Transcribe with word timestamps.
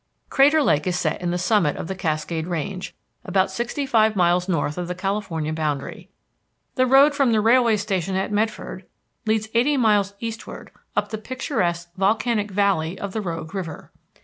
Crater 0.31 0.63
Lake 0.63 0.87
is 0.87 0.97
set 0.97 1.21
in 1.21 1.29
the 1.29 1.37
summit 1.37 1.75
of 1.75 1.87
the 1.87 1.93
Cascade 1.93 2.47
Range, 2.47 2.95
about 3.23 3.51
sixty 3.51 3.85
five 3.85 4.15
miles 4.15 4.49
north 4.49 4.79
of 4.79 4.87
the 4.87 4.95
California 4.95 5.53
boundary. 5.53 6.09
The 6.73 6.87
road 6.87 7.13
from 7.13 7.31
the 7.33 7.39
railway 7.39 7.77
station 7.77 8.15
at 8.15 8.31
Medford 8.31 8.87
leads 9.27 9.47
eighty 9.53 9.77
miles 9.77 10.15
eastward 10.19 10.71
up 10.95 11.09
the 11.09 11.19
picturesque 11.19 11.93
volcanic 11.97 12.49
valley 12.49 12.97
of 12.97 13.13
the 13.13 13.21
Rogue 13.21 13.53
River. 13.53 13.91